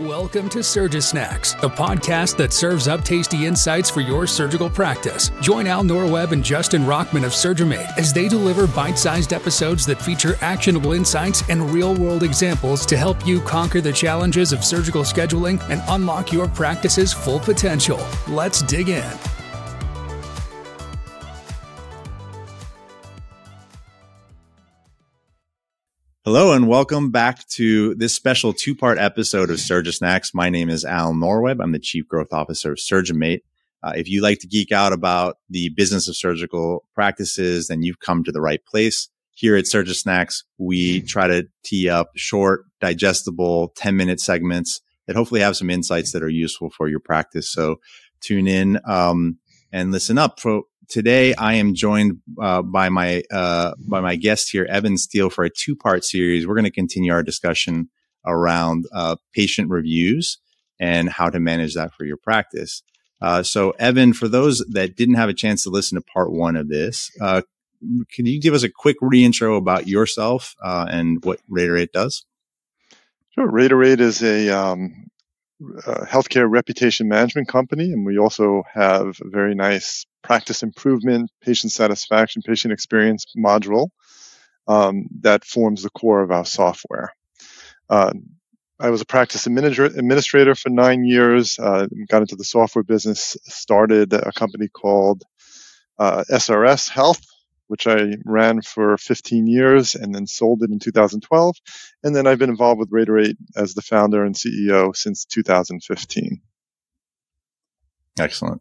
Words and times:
Welcome 0.00 0.48
to 0.48 0.60
SurgiSnacks, 0.60 1.60
the 1.60 1.68
podcast 1.68 2.38
that 2.38 2.54
serves 2.54 2.88
up 2.88 3.04
tasty 3.04 3.44
insights 3.44 3.90
for 3.90 4.00
your 4.00 4.26
surgical 4.26 4.70
practice. 4.70 5.30
Join 5.42 5.66
Al 5.66 5.84
Norweb 5.84 6.32
and 6.32 6.42
Justin 6.42 6.86
Rockman 6.86 7.24
of 7.24 7.32
SurgiMate 7.32 7.98
as 7.98 8.10
they 8.10 8.26
deliver 8.26 8.66
bite 8.66 8.98
sized 8.98 9.34
episodes 9.34 9.84
that 9.84 10.00
feature 10.00 10.36
actionable 10.40 10.92
insights 10.92 11.46
and 11.50 11.70
real 11.70 11.94
world 11.94 12.22
examples 12.22 12.86
to 12.86 12.96
help 12.96 13.26
you 13.26 13.42
conquer 13.42 13.82
the 13.82 13.92
challenges 13.92 14.54
of 14.54 14.64
surgical 14.64 15.02
scheduling 15.02 15.60
and 15.68 15.82
unlock 15.88 16.32
your 16.32 16.48
practice's 16.48 17.12
full 17.12 17.40
potential. 17.40 18.00
Let's 18.26 18.62
dig 18.62 18.88
in. 18.88 19.12
Hello 26.24 26.52
and 26.52 26.68
welcome 26.68 27.10
back 27.10 27.44
to 27.48 27.96
this 27.96 28.14
special 28.14 28.52
two 28.52 28.76
part 28.76 28.96
episode 28.96 29.50
of 29.50 29.56
SurgiSnacks. 29.56 30.32
My 30.32 30.50
name 30.50 30.70
is 30.70 30.84
Al 30.84 31.14
Norweb. 31.14 31.60
I'm 31.60 31.72
the 31.72 31.80
Chief 31.80 32.06
Growth 32.06 32.32
Officer 32.32 32.70
of 32.70 32.78
SurgiMate. 32.78 33.40
Uh, 33.82 33.94
if 33.96 34.08
you 34.08 34.22
like 34.22 34.38
to 34.38 34.46
geek 34.46 34.70
out 34.70 34.92
about 34.92 35.38
the 35.50 35.70
business 35.70 36.06
of 36.06 36.16
surgical 36.16 36.84
practices, 36.94 37.66
then 37.66 37.82
you've 37.82 37.98
come 37.98 38.22
to 38.22 38.30
the 38.30 38.40
right 38.40 38.64
place. 38.64 39.08
Here 39.32 39.56
at 39.56 39.64
SurgiSnacks, 39.64 40.44
we 40.58 41.00
try 41.00 41.26
to 41.26 41.48
tee 41.64 41.88
up 41.88 42.10
short, 42.14 42.66
digestible 42.80 43.72
10 43.74 43.96
minute 43.96 44.20
segments 44.20 44.80
that 45.08 45.16
hopefully 45.16 45.40
have 45.40 45.56
some 45.56 45.70
insights 45.70 46.12
that 46.12 46.22
are 46.22 46.28
useful 46.28 46.70
for 46.70 46.86
your 46.86 47.00
practice. 47.00 47.50
So 47.50 47.80
tune 48.20 48.46
in 48.46 48.78
um, 48.84 49.38
and 49.72 49.90
listen 49.90 50.18
up. 50.18 50.40
For 50.40 50.62
today 50.88 51.34
I 51.34 51.54
am 51.54 51.74
joined 51.74 52.18
uh, 52.40 52.62
by 52.62 52.88
my 52.88 53.22
uh, 53.30 53.72
by 53.78 54.00
my 54.00 54.16
guest 54.16 54.50
here, 54.50 54.66
Evan 54.68 54.98
Steele, 54.98 55.30
for 55.30 55.44
a 55.44 55.50
two 55.50 55.74
part 55.74 56.04
series. 56.04 56.46
We're 56.46 56.54
going 56.54 56.64
to 56.64 56.70
continue 56.70 57.12
our 57.12 57.22
discussion 57.22 57.88
around 58.26 58.84
uh, 58.94 59.16
patient 59.34 59.70
reviews 59.70 60.38
and 60.78 61.08
how 61.08 61.30
to 61.30 61.40
manage 61.40 61.74
that 61.74 61.92
for 61.94 62.04
your 62.04 62.16
practice. 62.16 62.82
Uh, 63.20 63.42
so, 63.42 63.70
Evan, 63.78 64.12
for 64.12 64.26
those 64.26 64.58
that 64.70 64.96
didn't 64.96 65.14
have 65.14 65.28
a 65.28 65.34
chance 65.34 65.62
to 65.62 65.70
listen 65.70 65.96
to 65.96 66.02
part 66.02 66.32
one 66.32 66.56
of 66.56 66.68
this, 66.68 67.10
uh, 67.20 67.42
can 68.12 68.26
you 68.26 68.40
give 68.40 68.54
us 68.54 68.64
a 68.64 68.68
quick 68.68 68.96
reintro 69.00 69.56
about 69.56 69.86
yourself 69.86 70.54
uh, 70.62 70.86
and 70.90 71.24
what 71.24 71.40
rater8 71.50 71.92
does? 71.92 72.24
Sure. 73.30 73.50
rater8 73.50 74.00
is 74.00 74.22
a 74.22 74.50
um, 74.50 75.06
uh, 75.86 76.04
healthcare 76.04 76.50
reputation 76.50 77.08
management 77.08 77.48
company, 77.48 77.92
and 77.92 78.04
we 78.04 78.18
also 78.18 78.62
have 78.72 79.18
a 79.20 79.28
very 79.28 79.54
nice 79.54 80.04
practice 80.22 80.62
improvement, 80.62 81.30
patient 81.40 81.72
satisfaction, 81.72 82.42
patient 82.42 82.72
experience 82.72 83.26
module 83.36 83.88
um, 84.68 85.06
that 85.20 85.44
forms 85.44 85.82
the 85.82 85.90
core 85.90 86.22
of 86.22 86.30
our 86.30 86.44
software. 86.44 87.12
Uh, 87.88 88.12
I 88.80 88.90
was 88.90 89.00
a 89.00 89.06
practice 89.06 89.46
administrator 89.46 90.54
for 90.54 90.68
nine 90.68 91.04
years, 91.04 91.58
uh, 91.58 91.86
got 92.08 92.22
into 92.22 92.36
the 92.36 92.44
software 92.44 92.82
business, 92.82 93.36
started 93.44 94.12
a 94.12 94.32
company 94.32 94.68
called 94.68 95.22
uh, 95.98 96.24
SRS 96.28 96.88
Health, 96.88 97.24
which 97.72 97.86
I 97.86 98.16
ran 98.26 98.60
for 98.60 98.98
15 98.98 99.46
years 99.46 99.94
and 99.94 100.14
then 100.14 100.26
sold 100.26 100.62
it 100.62 100.70
in 100.70 100.78
2012. 100.78 101.56
And 102.02 102.14
then 102.14 102.26
I've 102.26 102.38
been 102.38 102.50
involved 102.50 102.78
with 102.78 102.90
rater8 102.90 103.34
as 103.56 103.72
the 103.72 103.80
founder 103.80 104.26
and 104.26 104.34
CEO 104.34 104.94
since 104.94 105.24
2015. 105.24 106.42
Excellent. 108.20 108.60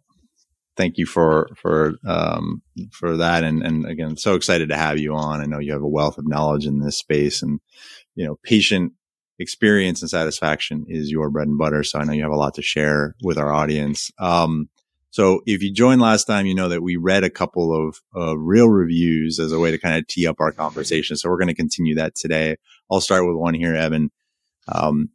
Thank 0.78 0.98
you 0.98 1.06
for 1.06 1.50
for 1.58 1.96
um, 2.08 2.62
for 2.94 3.18
that. 3.18 3.44
And 3.44 3.62
and 3.62 3.86
again 3.86 4.16
so 4.16 4.36
excited 4.36 4.70
to 4.70 4.78
have 4.78 4.98
you 4.98 5.14
on. 5.14 5.42
I 5.42 5.46
know 5.46 5.60
you 5.60 5.74
have 5.74 5.82
a 5.82 5.90
wealth 5.90 6.18
of 6.18 6.26
knowledge 6.26 6.66
in 6.66 6.80
this 6.80 6.98
space 6.98 7.42
and 7.42 7.60
you 8.16 8.26
know 8.26 8.40
patient 8.44 8.94
experience 9.40 10.02
and 10.02 10.10
satisfaction 10.10 10.86
is 10.88 11.12
your 11.12 11.30
bread 11.30 11.50
and 11.50 11.58
butter. 11.58 11.84
So 11.84 12.00
i 12.00 12.06
know 12.06 12.14
you 12.14 12.24
have 12.24 12.32
a 12.32 12.38
lot 12.38 12.54
to 12.54 12.62
share 12.62 13.18
with 13.22 13.38
our 13.38 13.52
audience. 13.52 14.10
Um, 14.20 14.70
so 15.12 15.42
if 15.46 15.62
you 15.62 15.72
joined 15.72 16.02
last 16.02 16.26
time 16.26 16.46
you 16.46 16.56
know 16.56 16.70
that 16.70 16.82
we 16.82 16.96
read 16.96 17.24
a 17.24 17.30
couple 17.30 17.74
of 17.74 18.00
uh, 18.16 18.38
real 18.38 18.70
reviews 18.70 19.40
as 19.40 19.52
a 19.52 19.60
way 19.60 19.72
to 19.72 19.78
kind 19.78 19.98
of 19.98 20.08
tee 20.08 20.26
up 20.26 20.40
our 20.40 20.52
conversation 20.52 21.16
so 21.16 21.30
we're 21.30 21.38
going 21.38 21.48
to 21.48 21.54
continue 21.54 21.96
that 21.96 22.16
today 22.16 22.56
i'll 22.92 23.02
start 23.02 23.26
with 23.26 23.36
one 23.36 23.54
here 23.54 23.76
evan 23.76 24.10
um, 24.68 25.10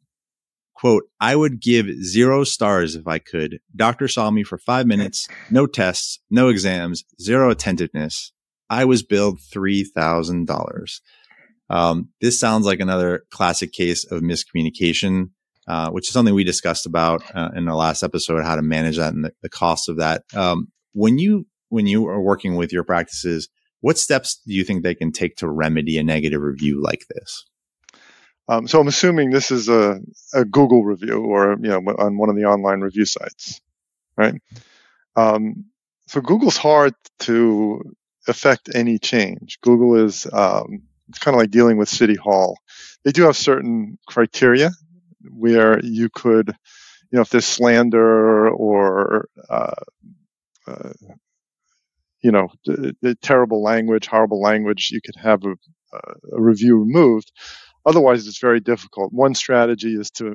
quote, 0.77 1.05
I 1.21 1.35
would 1.35 1.61
give 1.61 1.87
zero 2.03 2.45
stars 2.45 2.95
if 2.95 3.07
I 3.09 3.19
could. 3.19 3.59
Doctor 3.75 4.09
saw 4.09 4.31
me 4.31 4.45
for 4.45 4.59
five 4.59 4.87
minutes, 4.87 5.27
no 5.51 5.67
tests, 5.67 6.21
no 6.31 6.49
exams, 6.49 7.05
zero 7.21 7.51
attentiveness. 7.51 8.33
I 8.69 8.85
was 8.85 9.03
billed 9.03 9.39
$3,000. 9.39 11.01
Um, 11.69 12.11
this 12.21 12.39
sounds 12.39 12.67
like 12.67 12.81
another 12.81 13.25
classic 13.31 13.73
case 13.73 14.05
of 14.05 14.23
miscommunication, 14.23 15.31
uh, 15.69 15.91
which 15.91 16.09
is 16.09 16.13
something 16.13 16.35
we 16.35 16.45
discussed 16.45 16.87
about 16.87 17.23
uh, 17.35 17.51
in 17.55 17.65
the 17.65 17.75
last 17.75 18.03
episode, 18.03 18.45
how 18.45 18.57
to 18.57 18.63
manage 18.63 18.97
that 18.97 19.15
and 19.15 19.25
the, 19.25 19.33
the 19.43 19.49
cost 19.49 19.89
of 19.89 19.99
that. 19.99 20.23
Um, 20.35 20.69
when 20.93 21.19
you, 21.19 21.47
when 21.69 21.87
you 21.87 22.07
are 22.09 22.21
working 22.21 22.57
with 22.57 22.73
your 22.73 22.85
practices, 22.85 23.49
what 23.81 23.99
steps 23.99 24.41
do 24.47 24.55
you 24.55 24.65
think 24.65 24.83
they 24.83 24.95
can 24.95 25.13
take 25.13 25.37
to 25.37 25.49
remedy 25.49 25.99
a 25.99 26.03
negative 26.03 26.41
review 26.41 26.83
like 26.83 27.05
this? 27.11 27.47
Um, 28.49 28.69
so 28.69 28.81
I'm 28.81 28.89
assuming 28.89 29.31
this 29.31 29.51
is 29.51 29.69
a, 29.69 30.01
a 30.33 30.45
Google 30.45 30.85
review 30.85 31.25
or 31.25 31.57
you 31.61 31.69
know 31.69 31.79
on 31.99 32.17
one 32.17 32.31
of 32.31 32.37
the 32.37 32.45
online 32.45 32.81
review 32.81 33.05
sites, 33.05 33.61
right? 34.17 34.35
Um, 35.17 35.67
so 36.07 36.21
Google's 36.21 36.57
hard 36.57 36.95
to 37.21 37.83
affect 38.29 38.71
any 38.75 38.99
change. 38.99 39.59
Google 39.63 39.97
is 39.97 40.27
um, 40.33 40.83
it's 41.09 41.19
kind 41.19 41.35
of 41.35 41.41
like 41.41 41.51
dealing 41.51 41.77
with 41.77 41.89
City 41.89 42.15
Hall. 42.15 42.59
They 43.05 43.13
do 43.13 43.25
have 43.25 43.37
certain 43.37 43.99
criteria 44.07 44.71
where 45.31 45.81
you 45.85 46.09
could, 46.13 46.49
you 47.11 47.17
know, 47.17 47.23
if 47.23 47.31
there's 47.31 47.47
slander 47.47 48.49
or 48.51 49.29
uh, 49.49 49.75
uh, 50.67 50.93
you 52.23 52.33
know, 52.33 52.49
the, 52.65 52.97
the 53.03 53.15
terrible 53.17 53.63
language, 53.63 54.07
horrible 54.09 54.41
language, 54.41 54.89
you 54.91 55.01
could 55.05 55.15
have 55.17 55.45
a, 55.45 55.55
a 56.37 56.41
review 56.41 56.79
removed. 56.79 57.31
Otherwise, 57.85 58.27
it's 58.27 58.41
very 58.41 58.59
difficult. 58.59 59.13
One 59.13 59.35
strategy 59.35 59.95
is 59.95 60.11
to 60.13 60.35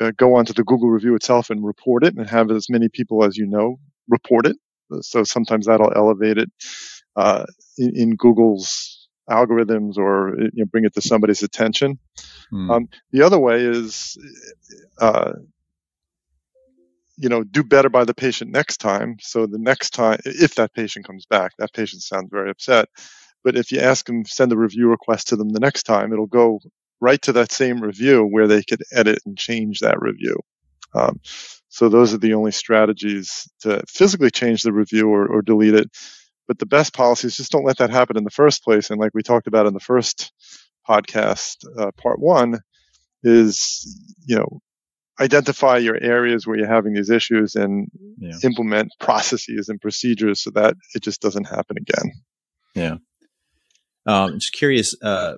uh, 0.00 0.12
go 0.16 0.34
onto 0.34 0.52
the 0.52 0.64
Google 0.64 0.90
review 0.90 1.14
itself 1.14 1.48
and 1.50 1.64
report 1.64 2.04
it 2.04 2.14
and 2.14 2.28
have 2.28 2.50
as 2.50 2.68
many 2.68 2.88
people 2.88 3.24
as 3.24 3.36
you 3.36 3.46
know 3.46 3.78
report 4.08 4.46
it. 4.46 4.56
So 5.00 5.24
sometimes 5.24 5.66
that'll 5.66 5.92
elevate 5.94 6.36
it 6.36 6.50
uh, 7.16 7.46
in, 7.78 7.96
in, 7.96 8.16
Google's 8.16 8.99
algorithms 9.30 9.96
or 9.96 10.36
you 10.38 10.50
know, 10.56 10.64
bring 10.66 10.84
it 10.84 10.94
to 10.94 11.00
somebody's 11.00 11.42
attention. 11.42 11.98
Hmm. 12.50 12.70
Um, 12.70 12.88
the 13.12 13.22
other 13.22 13.38
way 13.38 13.64
is, 13.64 14.18
uh, 15.00 15.32
you 17.16 17.28
know, 17.28 17.44
do 17.44 17.62
better 17.62 17.88
by 17.88 18.04
the 18.04 18.14
patient 18.14 18.50
next 18.50 18.78
time. 18.78 19.16
So 19.20 19.46
the 19.46 19.58
next 19.58 19.90
time, 19.90 20.18
if 20.24 20.54
that 20.56 20.74
patient 20.74 21.06
comes 21.06 21.26
back, 21.26 21.52
that 21.58 21.72
patient 21.72 22.02
sounds 22.02 22.28
very 22.30 22.50
upset. 22.50 22.88
But 23.44 23.56
if 23.56 23.72
you 23.72 23.80
ask 23.80 24.06
them, 24.06 24.24
send 24.24 24.52
a 24.52 24.56
review 24.56 24.88
request 24.88 25.28
to 25.28 25.36
them 25.36 25.50
the 25.50 25.60
next 25.60 25.84
time, 25.84 26.12
it'll 26.12 26.26
go 26.26 26.60
right 27.00 27.20
to 27.22 27.32
that 27.32 27.52
same 27.52 27.80
review 27.80 28.24
where 28.24 28.46
they 28.46 28.62
could 28.62 28.82
edit 28.92 29.20
and 29.24 29.36
change 29.36 29.80
that 29.80 30.00
review. 30.00 30.38
Um, 30.94 31.20
so 31.68 31.88
those 31.88 32.12
are 32.12 32.18
the 32.18 32.34
only 32.34 32.52
strategies 32.52 33.48
to 33.60 33.82
physically 33.88 34.30
change 34.30 34.62
the 34.62 34.72
review 34.72 35.08
or, 35.08 35.26
or 35.26 35.42
delete 35.42 35.74
it. 35.74 35.90
But 36.50 36.58
the 36.58 36.66
best 36.66 36.94
policy 36.94 37.28
is 37.28 37.36
just 37.36 37.52
don't 37.52 37.64
let 37.64 37.78
that 37.78 37.90
happen 37.90 38.16
in 38.16 38.24
the 38.24 38.30
first 38.30 38.64
place. 38.64 38.90
And 38.90 38.98
like 38.98 39.12
we 39.14 39.22
talked 39.22 39.46
about 39.46 39.68
in 39.68 39.72
the 39.72 39.78
first 39.78 40.32
podcast, 40.88 41.58
uh, 41.78 41.92
part 41.92 42.18
one, 42.18 42.58
is 43.22 43.86
you 44.26 44.34
know 44.34 44.60
identify 45.20 45.76
your 45.76 45.96
areas 46.02 46.48
where 46.48 46.58
you're 46.58 46.66
having 46.66 46.94
these 46.94 47.08
issues 47.08 47.54
and 47.54 47.86
yeah. 48.18 48.34
implement 48.42 48.90
processes 48.98 49.68
and 49.68 49.80
procedures 49.80 50.42
so 50.42 50.50
that 50.50 50.74
it 50.92 51.04
just 51.04 51.22
doesn't 51.22 51.44
happen 51.44 51.76
again. 51.76 52.10
Yeah. 52.74 52.96
Um, 54.04 54.40
just 54.40 54.52
curious, 54.52 54.96
uh, 55.04 55.34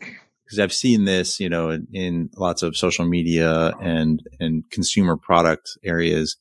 because 0.46 0.58
I've 0.58 0.72
seen 0.72 1.04
this, 1.04 1.38
you 1.38 1.50
know, 1.50 1.68
in, 1.68 1.88
in, 1.92 2.30
lots 2.38 2.62
of 2.62 2.74
social 2.74 3.04
media 3.04 3.74
and 3.82 4.22
and 4.40 4.64
consumer 4.70 5.19
product 5.19 5.76
areas, 5.84 6.38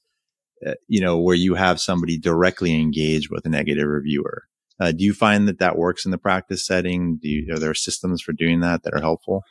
uh, 0.65 0.75
you 0.87 1.01
know, 1.01 1.17
where 1.19 1.35
you 1.35 1.55
have 1.55 1.81
somebody 1.81 2.17
directly 2.17 2.73
engage 2.73 3.29
with 3.29 3.45
a 3.45 3.49
negative 3.49 3.85
reviewer. 3.85 4.43
Uh, 4.81 4.91
do 4.91 5.03
you 5.03 5.13
find 5.13 5.47
that 5.47 5.59
that 5.59 5.77
works 5.77 6.05
in 6.05 6.11
the 6.11 6.17
practice 6.17 6.65
setting? 6.65 7.17
Do 7.17 7.29
you, 7.29 7.53
are 7.53 7.59
there 7.59 7.75
systems 7.75 8.21
for 8.21 8.33
doing 8.33 8.61
that 8.61 8.81
that 8.83 8.95
are 8.95 9.01
helpful? 9.01 9.43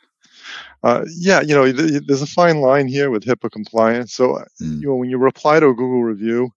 Uh, 0.83 1.05
yeah, 1.17 1.39
you 1.39 1.55
know, 1.55 1.71
th- 1.71 2.03
there's 2.05 2.21
a 2.21 2.27
fine 2.27 2.59
line 2.59 2.87
here 2.87 3.09
with 3.09 3.23
HIPAA 3.23 3.49
compliance. 3.49 4.13
So, 4.13 4.35
uh, 4.35 4.45
mm. 4.61 4.81
you 4.81 4.87
know, 4.87 4.95
when 4.95 5.09
you 5.09 5.17
reply 5.17 5.61
to 5.61 5.67
a 5.67 5.73
Google 5.73 6.03
review, 6.03 6.49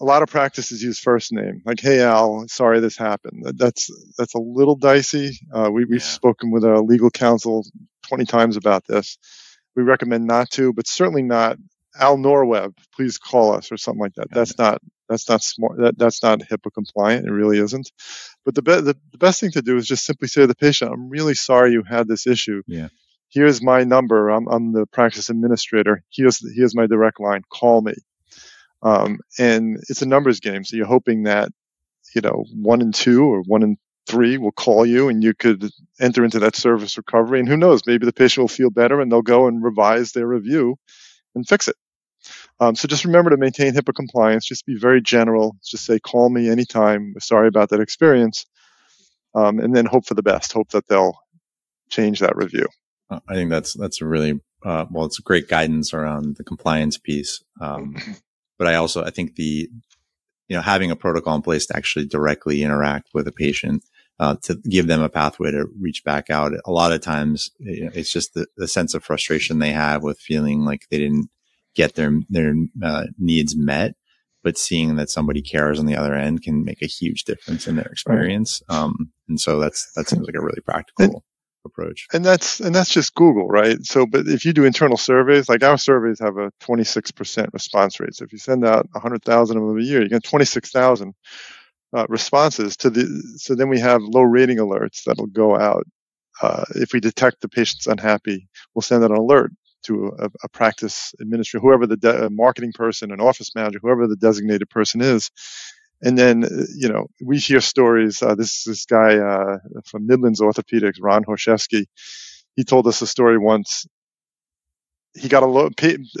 a 0.00 0.04
lot 0.04 0.22
of 0.22 0.28
practices 0.28 0.80
use 0.80 1.00
first 1.00 1.32
name, 1.32 1.60
like 1.64 1.80
"Hey 1.80 2.00
Al, 2.00 2.46
sorry 2.46 2.78
this 2.78 2.96
happened." 2.96 3.44
That's 3.56 3.90
that's 4.16 4.34
a 4.34 4.38
little 4.38 4.76
dicey. 4.76 5.32
Uh, 5.52 5.70
we, 5.72 5.86
we've 5.86 6.00
yeah. 6.00 6.06
spoken 6.06 6.52
with 6.52 6.64
our 6.64 6.80
legal 6.80 7.10
counsel 7.10 7.66
twenty 8.06 8.24
times 8.24 8.56
about 8.56 8.86
this. 8.86 9.18
We 9.74 9.82
recommend 9.82 10.24
not 10.24 10.50
to, 10.50 10.72
but 10.72 10.86
certainly 10.86 11.22
not 11.22 11.56
Al 11.98 12.16
Norweb. 12.16 12.74
Please 12.94 13.18
call 13.18 13.54
us 13.54 13.72
or 13.72 13.76
something 13.76 14.00
like 14.00 14.14
that. 14.14 14.30
That's 14.30 14.56
not 14.56 14.80
that's 15.08 15.28
not 15.28 15.42
smart. 15.42 15.78
That, 15.78 15.98
that's 15.98 16.22
not 16.22 16.40
HIPAA 16.40 16.72
compliant. 16.74 17.26
It 17.26 17.32
really 17.32 17.58
isn't. 17.58 17.90
But 18.44 18.54
the, 18.54 18.62
be- 18.62 18.80
the 18.80 18.96
the 19.12 19.18
best 19.18 19.40
thing 19.40 19.50
to 19.52 19.62
do 19.62 19.76
is 19.76 19.86
just 19.86 20.04
simply 20.04 20.28
say 20.28 20.42
to 20.42 20.46
the 20.46 20.54
patient, 20.54 20.92
"I'm 20.92 21.08
really 21.08 21.34
sorry 21.34 21.72
you 21.72 21.82
had 21.82 22.08
this 22.08 22.26
issue. 22.26 22.62
Yeah. 22.66 22.88
here's 23.28 23.62
my 23.62 23.84
number. 23.84 24.30
I'm, 24.30 24.46
I'm 24.48 24.72
the 24.72 24.86
practice 24.86 25.28
administrator. 25.30 26.02
Here's, 26.10 26.40
here's 26.54 26.74
my 26.74 26.86
direct 26.86 27.20
line. 27.20 27.42
Call 27.50 27.82
me. 27.82 27.94
Um, 28.82 29.18
and 29.38 29.78
it's 29.88 30.02
a 30.02 30.06
numbers 30.06 30.40
game. 30.40 30.64
So 30.64 30.76
you're 30.76 30.86
hoping 30.86 31.24
that, 31.24 31.50
you 32.14 32.20
know, 32.22 32.44
one 32.54 32.80
in 32.80 32.92
two 32.92 33.24
or 33.24 33.42
one 33.42 33.62
in 33.62 33.76
three 34.06 34.38
will 34.38 34.52
call 34.52 34.86
you 34.86 35.08
and 35.08 35.22
you 35.22 35.34
could 35.34 35.68
enter 36.00 36.24
into 36.24 36.38
that 36.40 36.56
service 36.56 36.96
recovery. 36.96 37.40
And 37.40 37.48
who 37.48 37.56
knows, 37.56 37.82
maybe 37.86 38.06
the 38.06 38.12
patient 38.12 38.42
will 38.42 38.48
feel 38.48 38.70
better 38.70 39.00
and 39.00 39.10
they'll 39.12 39.22
go 39.22 39.48
and 39.48 39.62
revise 39.62 40.12
their 40.12 40.26
review 40.26 40.76
and 41.34 41.46
fix 41.46 41.68
it. 41.68 41.76
Um, 42.60 42.74
so 42.74 42.88
just 42.88 43.04
remember 43.04 43.30
to 43.30 43.36
maintain 43.36 43.72
HIPAA 43.72 43.94
compliance. 43.94 44.46
Just 44.46 44.66
be 44.66 44.76
very 44.76 45.00
general. 45.00 45.56
Just 45.64 45.84
say, 45.84 45.98
call 45.98 46.28
me 46.28 46.48
anytime. 46.48 47.14
Sorry 47.20 47.48
about 47.48 47.70
that 47.70 47.80
experience. 47.80 48.46
Um, 49.34 49.60
and 49.60 49.74
then 49.74 49.86
hope 49.86 50.06
for 50.06 50.14
the 50.14 50.22
best. 50.22 50.52
Hope 50.52 50.70
that 50.70 50.88
they'll 50.88 51.18
change 51.90 52.20
that 52.20 52.36
review. 52.36 52.66
I 53.10 53.34
think 53.34 53.50
that's 53.50 53.74
that's 53.74 54.00
a 54.00 54.06
really 54.06 54.40
uh, 54.64 54.86
well. 54.90 55.06
It's 55.06 55.18
great 55.18 55.48
guidance 55.48 55.94
around 55.94 56.36
the 56.36 56.44
compliance 56.44 56.98
piece. 56.98 57.42
Um, 57.60 57.96
but 58.58 58.66
I 58.66 58.74
also 58.74 59.04
I 59.04 59.10
think 59.10 59.36
the 59.36 59.68
you 60.48 60.56
know 60.56 60.62
having 60.62 60.90
a 60.90 60.96
protocol 60.96 61.36
in 61.36 61.42
place 61.42 61.66
to 61.66 61.76
actually 61.76 62.06
directly 62.06 62.62
interact 62.62 63.08
with 63.14 63.28
a 63.28 63.32
patient 63.32 63.84
uh, 64.18 64.36
to 64.42 64.56
give 64.68 64.86
them 64.86 65.00
a 65.00 65.08
pathway 65.08 65.52
to 65.52 65.66
reach 65.80 66.04
back 66.04 66.28
out. 66.28 66.52
A 66.64 66.72
lot 66.72 66.92
of 66.92 67.00
times, 67.00 67.50
you 67.58 67.84
know, 67.84 67.90
it's 67.94 68.12
just 68.12 68.34
the, 68.34 68.46
the 68.56 68.68
sense 68.68 68.94
of 68.94 69.04
frustration 69.04 69.58
they 69.58 69.70
have 69.70 70.02
with 70.02 70.18
feeling 70.18 70.64
like 70.64 70.86
they 70.90 70.98
didn't 70.98 71.30
get 71.78 71.94
their 71.94 72.12
their 72.28 72.54
uh, 72.82 73.04
needs 73.18 73.56
met. 73.56 73.94
But 74.44 74.58
seeing 74.58 74.96
that 74.96 75.10
somebody 75.10 75.42
cares 75.42 75.78
on 75.78 75.86
the 75.86 75.96
other 75.96 76.14
end 76.14 76.42
can 76.42 76.64
make 76.64 76.82
a 76.82 76.86
huge 76.86 77.24
difference 77.24 77.66
in 77.66 77.76
their 77.76 77.86
experience. 77.86 78.62
Um, 78.68 79.12
and 79.28 79.40
so 79.40 79.58
that's 79.58 79.90
that 79.94 80.08
seems 80.08 80.26
like 80.26 80.36
a 80.36 80.42
really 80.42 80.60
practical 80.60 81.24
approach. 81.64 82.06
And 82.12 82.24
that's 82.24 82.60
and 82.60 82.74
that's 82.74 82.90
just 82.90 83.14
Google, 83.14 83.48
right? 83.48 83.78
So, 83.84 84.06
but 84.06 84.26
if 84.26 84.44
you 84.44 84.52
do 84.52 84.64
internal 84.64 84.96
surveys, 84.96 85.48
like 85.48 85.62
our 85.62 85.78
surveys 85.78 86.20
have 86.20 86.36
a 86.36 86.50
26% 86.62 87.52
response 87.52 88.00
rate. 88.00 88.14
So 88.14 88.24
if 88.24 88.32
you 88.32 88.38
send 88.38 88.64
out 88.64 88.88
100,000 88.92 89.56
of 89.56 89.62
them 89.62 89.78
a 89.78 89.82
year, 89.82 90.02
you 90.02 90.08
get 90.08 90.24
26,000 90.24 91.14
uh, 91.96 92.06
responses 92.08 92.76
to 92.78 92.90
the. 92.90 93.04
So 93.36 93.54
then 93.54 93.68
we 93.68 93.80
have 93.80 94.02
low 94.02 94.22
rating 94.22 94.58
alerts 94.58 95.04
that'll 95.04 95.26
go 95.26 95.56
out. 95.56 95.84
Uh, 96.40 96.64
if 96.76 96.92
we 96.92 97.00
detect 97.00 97.40
the 97.40 97.48
patient's 97.48 97.88
unhappy, 97.88 98.48
we'll 98.74 98.82
send 98.82 99.02
out 99.04 99.10
an 99.10 99.16
alert 99.16 99.50
to 99.84 100.12
a, 100.18 100.28
a 100.44 100.48
practice 100.48 101.14
administrator, 101.20 101.62
whoever 101.62 101.86
the 101.86 101.96
de- 101.96 102.30
marketing 102.30 102.72
person, 102.72 103.12
an 103.12 103.20
office 103.20 103.54
manager, 103.54 103.78
whoever 103.82 104.06
the 104.06 104.16
designated 104.16 104.68
person 104.70 105.00
is. 105.00 105.30
And 106.02 106.16
then, 106.16 106.44
uh, 106.44 106.48
you 106.76 106.88
know, 106.88 107.08
we 107.20 107.38
hear 107.38 107.60
stories. 107.60 108.22
Uh, 108.22 108.34
this 108.34 108.64
this 108.64 108.84
guy 108.84 109.16
uh, 109.18 109.58
from 109.86 110.06
Midlands 110.06 110.40
Orthopedics, 110.40 110.98
Ron 111.00 111.24
Horshevsky, 111.24 111.86
he 112.56 112.64
told 112.64 112.86
us 112.86 113.02
a 113.02 113.06
story 113.06 113.38
once. 113.38 113.86
He 115.14 115.28
got 115.28 115.42
a 115.42 115.46
low, 115.46 115.70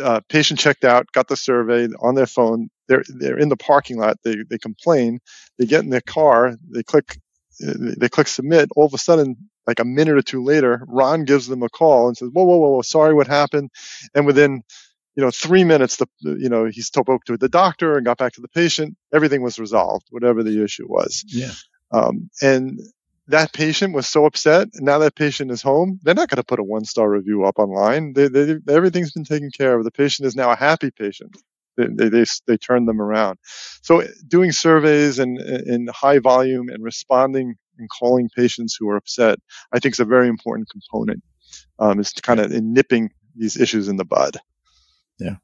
uh, 0.02 0.20
patient 0.28 0.58
checked 0.58 0.84
out, 0.84 1.06
got 1.12 1.28
the 1.28 1.36
survey 1.36 1.88
on 2.00 2.14
their 2.16 2.26
phone. 2.26 2.68
They're 2.88 3.04
they're 3.08 3.38
in 3.38 3.48
the 3.48 3.56
parking 3.56 3.98
lot. 3.98 4.16
They 4.24 4.36
they 4.48 4.58
complain. 4.58 5.20
They 5.58 5.66
get 5.66 5.84
in 5.84 5.90
their 5.90 6.00
car. 6.00 6.56
They 6.74 6.82
click 6.82 7.18
they 7.60 8.08
click 8.08 8.28
submit. 8.28 8.70
All 8.76 8.86
of 8.86 8.94
a 8.94 8.98
sudden, 8.98 9.36
like 9.68 9.80
a 9.80 9.84
minute 9.84 10.16
or 10.16 10.22
two 10.22 10.42
later, 10.42 10.82
Ron 10.88 11.24
gives 11.24 11.46
them 11.46 11.62
a 11.62 11.68
call 11.68 12.08
and 12.08 12.16
says, 12.16 12.30
"Whoa, 12.32 12.44
whoa, 12.44 12.56
whoa, 12.56 12.70
whoa 12.70 12.82
sorry, 12.82 13.12
what 13.12 13.26
happened?" 13.26 13.70
And 14.14 14.24
within, 14.24 14.62
you 15.14 15.22
know, 15.22 15.30
three 15.30 15.62
minutes, 15.62 15.98
the 15.98 16.06
you 16.22 16.48
know 16.48 16.64
he 16.64 16.80
spoke 16.80 17.24
to 17.26 17.36
the 17.36 17.50
doctor 17.50 17.96
and 17.96 18.06
got 18.06 18.16
back 18.16 18.32
to 18.32 18.40
the 18.40 18.48
patient. 18.48 18.96
Everything 19.12 19.42
was 19.42 19.58
resolved, 19.58 20.06
whatever 20.08 20.42
the 20.42 20.64
issue 20.64 20.86
was. 20.88 21.22
Yeah. 21.28 21.52
Um, 21.92 22.30
and 22.40 22.80
that 23.26 23.52
patient 23.52 23.94
was 23.94 24.08
so 24.08 24.24
upset. 24.24 24.68
And 24.72 24.86
now 24.86 24.98
that 25.00 25.14
patient 25.14 25.50
is 25.50 25.60
home. 25.60 26.00
They're 26.02 26.14
not 26.14 26.30
going 26.30 26.38
to 26.38 26.44
put 26.44 26.60
a 26.60 26.64
one 26.64 26.86
star 26.86 27.10
review 27.10 27.44
up 27.44 27.58
online. 27.58 28.14
They, 28.14 28.28
they, 28.28 28.56
everything's 28.70 29.12
been 29.12 29.24
taken 29.24 29.50
care 29.50 29.78
of. 29.78 29.84
The 29.84 29.90
patient 29.90 30.26
is 30.26 30.34
now 30.34 30.50
a 30.50 30.56
happy 30.56 30.90
patient. 30.90 31.36
They, 31.76 31.86
they, 31.86 32.08
they, 32.08 32.24
they 32.46 32.56
turn 32.56 32.86
them 32.86 33.02
around. 33.02 33.38
So 33.82 34.02
doing 34.26 34.52
surveys 34.52 35.18
and 35.18 35.38
in 35.38 35.88
high 35.88 36.20
volume 36.20 36.70
and 36.70 36.82
responding 36.82 37.56
and 37.78 37.88
calling 37.88 38.28
patients 38.34 38.76
who 38.78 38.88
are 38.88 38.96
upset, 38.96 39.38
I 39.72 39.78
think 39.78 39.94
is 39.94 40.00
a 40.00 40.04
very 40.04 40.28
important 40.28 40.68
component. 40.70 41.22
Um, 41.78 41.98
is 41.98 42.12
kind 42.12 42.40
of 42.40 42.52
in 42.52 42.74
nipping 42.74 43.10
these 43.34 43.58
issues 43.58 43.88
in 43.88 43.96
the 43.96 44.04
bud. 44.04 44.36
Yeah. 45.18 45.36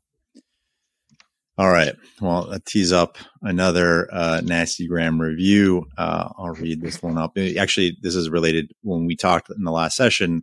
All 1.57 1.71
right. 1.71 1.95
Well, 2.21 2.47
that 2.49 2.67
tease 2.67 2.93
up 2.93 3.17
another 3.43 4.13
uh, 4.13 4.41
nasty 4.45 4.89
gram 4.89 5.21
review. 5.21 5.87
Uh, 5.97 6.29
I'll 6.37 6.49
read 6.49 6.81
this 6.81 7.01
one 7.01 7.17
up. 7.17 7.39
Actually, 7.39 7.97
this 8.03 8.17
is 8.17 8.29
related 8.29 8.73
when 8.83 9.07
we 9.07 9.15
talked 9.15 9.51
in 9.51 9.63
the 9.63 9.71
last 9.71 9.97
session. 9.97 10.43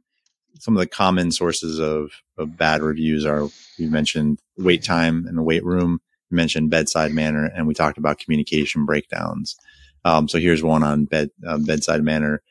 Some 0.60 0.76
of 0.76 0.80
the 0.80 0.88
common 0.88 1.32
sources 1.32 1.80
of, 1.80 2.12
of 2.38 2.58
bad 2.58 2.82
reviews 2.82 3.26
are 3.26 3.50
we 3.78 3.88
mentioned 3.88 4.40
wait 4.58 4.84
time 4.84 5.28
in 5.28 5.36
the 5.36 5.44
wait 5.44 5.66
room, 5.66 6.00
mentioned 6.30 6.70
bedside 6.70 7.12
manner, 7.12 7.46
and 7.46 7.68
we 7.68 7.74
talked 7.74 7.98
about 7.98 8.20
communication 8.20 8.86
breakdowns. 8.86 9.58
Um, 10.04 10.28
so 10.28 10.40
here's 10.40 10.64
one 10.64 10.84
on 10.84 11.06
bed 11.06 11.30
uh, 11.48 11.58
bedside 11.60 12.04
manner. 12.04 12.42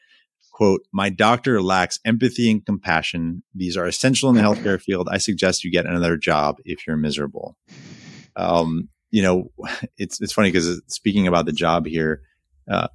Quote, 0.53 0.83
my 0.93 1.09
doctor 1.09 1.63
lacks 1.63 1.99
empathy 2.05 2.51
and 2.51 2.65
compassion. 2.65 3.43
These 3.55 3.77
are 3.77 3.87
essential 3.87 4.29
in 4.29 4.37
the 4.37 4.43
healthcare 4.43 4.81
field. 4.81 5.09
I 5.11 5.19
suggest 5.19 5.65
you 5.65 5.71
get 5.71 5.87
another 5.87 6.17
job 6.17 6.57
if 6.65 6.87
you're 6.87 6.99
miserable. 6.99 7.57
Um, 8.37 8.89
you 9.11 9.23
know, 9.23 9.51
it's, 9.97 10.21
it's 10.21 10.33
funny 10.33 10.51
because 10.51 10.83
speaking 10.87 11.27
about 11.27 11.47
the 11.47 11.53
job 11.53 11.87
here, 11.87 12.23
uh, 12.71 12.89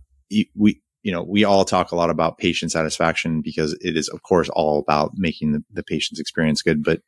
we, 0.56 0.81
you 1.01 1.12
know, 1.12 1.24
we 1.24 1.44
all 1.44 1.66
talk 1.66 1.92
a 1.92 1.96
lot 1.96 2.10
about 2.10 2.38
patient 2.38 2.72
satisfaction 2.72 3.42
because 3.42 3.74
it 3.81 3.96
is, 3.96 4.10
of 4.10 4.24
course, 4.24 4.50
all 4.50 4.80
about 4.80 5.12
making 5.16 5.54
the, 5.54 5.63
the 5.72 5.84
patient's 5.84 6.19
experience 6.19 6.62
good. 6.62 6.84
But 6.84 7.01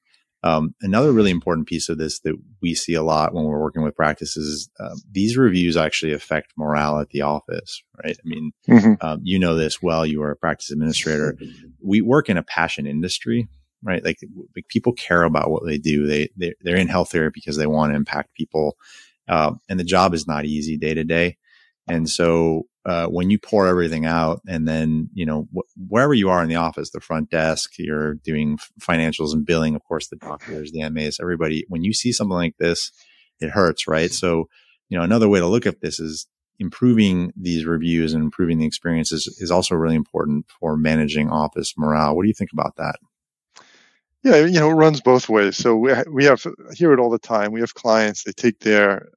um, 0.43 0.75
another 0.81 1.11
really 1.11 1.31
important 1.31 1.67
piece 1.67 1.89
of 1.89 1.97
this 1.97 2.19
that 2.19 2.35
we 2.61 2.75
see 2.75 2.93
a 2.93 3.01
lot 3.01 3.33
when 3.33 3.45
we're 3.45 3.59
working 3.59 3.83
with 3.83 3.95
practices 3.95 4.69
uh, 4.79 4.95
these 5.11 5.35
reviews 5.35 5.75
actually 5.75 6.13
affect 6.13 6.53
morale 6.57 6.99
at 6.99 7.09
the 7.09 7.21
office, 7.21 7.83
right? 8.03 8.15
I 8.17 8.27
mean, 8.27 8.51
mm-hmm. 8.69 8.93
um, 9.01 9.19
you 9.23 9.39
know 9.39 9.55
this 9.55 9.81
well. 9.81 10.05
You 10.05 10.21
are 10.21 10.31
a 10.31 10.37
practice 10.37 10.71
administrator. 10.71 11.37
We 11.83 12.01
work 12.01 12.29
in 12.29 12.37
a 12.37 12.43
passion 12.43 12.85
industry, 12.85 13.47
right? 13.83 14.03
Like, 14.03 14.19
like 14.55 14.67
people 14.67 14.93
care 14.93 15.23
about 15.23 15.49
what 15.49 15.65
they 15.65 15.77
do. 15.77 16.05
They, 16.05 16.29
they 16.37 16.53
they're 16.61 16.77
in 16.77 16.87
health 16.87 17.11
healthcare 17.11 17.33
because 17.33 17.57
they 17.57 17.67
want 17.67 17.91
to 17.91 17.97
impact 17.97 18.35
people, 18.35 18.77
uh, 19.27 19.53
and 19.69 19.79
the 19.79 19.83
job 19.83 20.13
is 20.13 20.27
not 20.27 20.45
easy 20.45 20.77
day 20.77 20.93
to 20.93 21.03
day. 21.03 21.37
And 21.87 22.09
so 22.09 22.67
uh, 22.87 23.05
when 23.07 23.29
you 23.29 23.37
pour 23.37 23.67
everything 23.67 24.05
out 24.05 24.41
and 24.47 24.65
then, 24.65 25.09
you 25.13 25.25
know, 25.25 25.45
wh- 25.53 25.91
wherever 25.91 26.13
you 26.13 26.29
are 26.29 26.41
in 26.41 26.47
the 26.47 26.55
office, 26.55 26.89
the 26.91 27.01
front 27.01 27.29
desk, 27.29 27.73
you're 27.77 28.13
doing 28.15 28.57
financials 28.79 29.33
and 29.33 29.45
billing, 29.45 29.75
of 29.75 29.83
course, 29.83 30.07
the 30.07 30.15
doctors, 30.15 30.71
the 30.71 30.89
MAs, 30.89 31.19
everybody, 31.19 31.65
when 31.67 31.83
you 31.83 31.91
see 31.91 32.13
something 32.13 32.33
like 32.37 32.55
this, 32.59 32.93
it 33.41 33.49
hurts, 33.49 33.89
right? 33.89 34.09
So, 34.09 34.47
you 34.87 34.97
know, 34.97 35.03
another 35.03 35.27
way 35.27 35.39
to 35.39 35.47
look 35.47 35.65
at 35.65 35.81
this 35.81 35.99
is 35.99 36.27
improving 36.59 37.33
these 37.35 37.65
reviews 37.65 38.13
and 38.13 38.23
improving 38.23 38.57
the 38.57 38.65
experiences 38.65 39.27
is 39.41 39.51
also 39.51 39.75
really 39.75 39.95
important 39.95 40.45
for 40.59 40.77
managing 40.77 41.29
office 41.29 41.73
morale. 41.77 42.15
What 42.15 42.23
do 42.23 42.29
you 42.29 42.33
think 42.33 42.53
about 42.53 42.77
that? 42.77 42.95
Yeah, 44.23 44.45
you 44.45 44.59
know, 44.59 44.69
it 44.69 44.75
runs 44.75 45.01
both 45.01 45.27
ways. 45.27 45.57
So 45.57 45.75
we, 45.75 45.93
we 46.09 46.23
have 46.23 46.45
hear 46.73 46.93
it 46.93 46.99
all 46.99 47.09
the 47.09 47.19
time. 47.19 47.51
We 47.51 47.59
have 47.59 47.73
clients, 47.73 48.23
they 48.23 48.31
take 48.31 48.59
their 48.59 49.09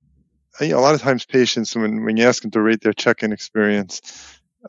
you 0.61 0.69
know, 0.69 0.78
a 0.78 0.80
lot 0.80 0.95
of 0.95 1.00
times 1.00 1.25
patients, 1.25 1.75
when, 1.75 2.04
when 2.04 2.16
you 2.16 2.26
ask 2.26 2.42
them 2.42 2.50
to 2.50 2.61
rate 2.61 2.80
their 2.80 2.92
check-in 2.92 3.33
experience 3.33 4.00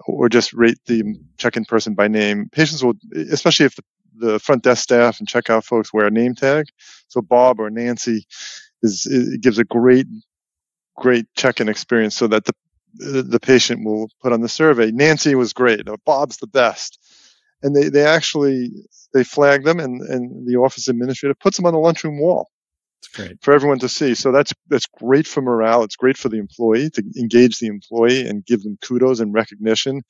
or 0.05 0.29
just 0.29 0.53
rate 0.53 0.77
the 0.85 1.03
check-in 1.37 1.65
person 1.65 1.95
by 1.95 2.07
name, 2.07 2.49
patients 2.51 2.83
will, 2.83 2.93
especially 3.31 3.65
if 3.65 3.75
the, 3.75 3.83
the 4.15 4.39
front 4.39 4.63
desk 4.63 4.83
staff 4.83 5.19
and 5.19 5.27
checkout 5.27 5.63
folks 5.63 5.93
wear 5.93 6.05
a 6.05 6.11
name 6.11 6.35
tag. 6.35 6.67
So 7.07 7.21
Bob 7.21 7.59
or 7.59 7.69
Nancy 7.69 8.25
is, 8.83 9.05
it 9.05 9.41
gives 9.41 9.57
a 9.57 9.65
great, 9.65 10.07
great 10.97 11.25
check-in 11.35 11.69
experience 11.69 12.15
so 12.15 12.27
that 12.27 12.45
the, 12.45 12.53
the 13.23 13.39
patient 13.39 13.85
will 13.85 14.09
put 14.21 14.33
on 14.33 14.41
the 14.41 14.49
survey, 14.49 14.91
Nancy 14.91 15.35
was 15.35 15.53
great, 15.53 15.87
or 15.89 15.97
Bob's 16.05 16.37
the 16.37 16.47
best. 16.47 16.99
And 17.63 17.75
they, 17.75 17.89
they 17.89 18.05
actually, 18.05 18.71
they 19.13 19.23
flag 19.23 19.63
them 19.63 19.79
and, 19.79 20.01
and 20.01 20.47
the 20.47 20.57
office 20.57 20.87
administrator 20.87 21.35
puts 21.35 21.57
them 21.57 21.65
on 21.65 21.73
the 21.73 21.79
lunchroom 21.79 22.19
wall 22.19 22.49
for 23.41 23.53
everyone 23.53 23.79
to 23.79 23.89
see. 23.89 24.15
So 24.15 24.31
that's 24.31 24.53
that's 24.67 24.85
great 24.87 25.27
for 25.27 25.41
morale. 25.41 25.83
It's 25.83 25.95
great 25.95 26.17
for 26.17 26.29
the 26.29 26.37
employee 26.37 26.89
to 26.91 27.03
engage 27.17 27.59
the 27.59 27.67
employee 27.67 28.27
and 28.27 28.45
give 28.45 28.63
them 28.63 28.77
kudos 28.81 29.19
and 29.19 29.33
recognition, 29.33 30.01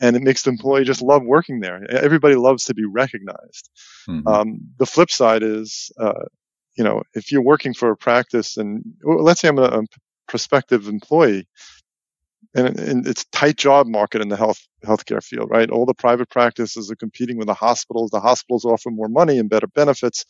and 0.00 0.16
it 0.16 0.22
makes 0.22 0.42
the 0.42 0.50
employee 0.50 0.84
just 0.84 1.02
love 1.02 1.22
working 1.24 1.60
there. 1.60 1.80
Everybody 1.90 2.36
loves 2.36 2.64
to 2.64 2.74
be 2.74 2.84
recognized. 2.84 3.70
Mm-hmm. 4.08 4.28
Um, 4.28 4.60
the 4.78 4.86
flip 4.86 5.10
side 5.10 5.42
is, 5.42 5.90
uh, 5.98 6.24
you 6.76 6.84
know, 6.84 7.02
if 7.14 7.32
you're 7.32 7.42
working 7.42 7.74
for 7.74 7.90
a 7.90 7.96
practice, 7.96 8.56
and 8.56 8.82
well, 9.02 9.22
let's 9.22 9.40
say 9.40 9.48
I'm 9.48 9.58
a, 9.58 9.62
a 9.62 9.82
prospective 10.28 10.88
employee. 10.88 11.46
And, 12.54 12.78
and, 12.78 13.06
it's 13.06 13.26
tight 13.32 13.56
job 13.56 13.86
market 13.86 14.22
in 14.22 14.28
the 14.28 14.36
health 14.36 14.66
healthcare 14.82 15.22
field, 15.22 15.50
right? 15.50 15.68
All 15.68 15.84
the 15.84 15.92
private 15.92 16.30
practices 16.30 16.90
are 16.90 16.96
competing 16.96 17.36
with 17.36 17.48
the 17.48 17.54
hospitals. 17.54 18.10
The 18.10 18.20
hospitals 18.20 18.64
offer 18.64 18.90
more 18.90 19.08
money 19.08 19.38
and 19.38 19.50
better 19.50 19.66
benefits 19.66 20.24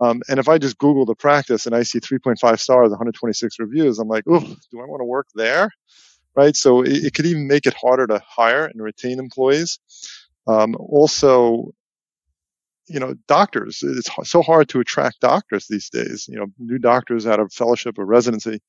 um, 0.00 0.22
and 0.28 0.38
if 0.38 0.48
I 0.48 0.58
just 0.58 0.78
Google 0.78 1.04
the 1.04 1.14
practice 1.14 1.66
and 1.66 1.74
I 1.74 1.82
see 1.82 2.00
3.5 2.00 2.60
stars, 2.60 2.90
126 2.90 3.58
reviews, 3.58 3.98
I'm 3.98 4.08
like, 4.08 4.24
oh, 4.28 4.40
do 4.40 4.80
I 4.80 4.84
want 4.84 5.00
to 5.00 5.04
work 5.04 5.26
there? 5.34 5.70
Right. 6.36 6.54
So 6.54 6.82
it, 6.82 7.04
it, 7.04 7.14
could 7.14 7.26
even 7.26 7.48
make 7.48 7.66
it 7.66 7.74
harder 7.74 8.06
to 8.06 8.22
hire 8.24 8.66
and 8.66 8.80
retain 8.80 9.18
employees. 9.18 9.80
Um, 10.46 10.76
also, 10.78 11.72
you 12.86 13.00
know, 13.00 13.14
doctors. 13.26 13.80
It's 13.82 14.08
so 14.30 14.42
hard 14.42 14.68
to 14.70 14.80
attract 14.80 15.20
doctors 15.20 15.66
these 15.68 15.90
days. 15.90 16.26
You 16.28 16.38
know, 16.38 16.46
new 16.58 16.78
doctors 16.78 17.26
out 17.26 17.40
of 17.40 17.52
fellowship 17.52 17.98
or 17.98 18.06
residency. 18.06 18.60